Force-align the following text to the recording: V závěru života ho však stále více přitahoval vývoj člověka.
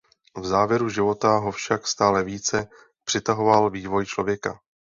V 0.37 0.45
závěru 0.45 0.89
života 0.89 1.37
ho 1.37 1.51
však 1.51 1.87
stále 1.87 2.23
více 2.23 2.67
přitahoval 3.05 3.69
vývoj 3.69 4.05
člověka. 4.05 4.59